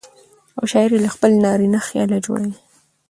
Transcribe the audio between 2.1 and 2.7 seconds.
جوړوي.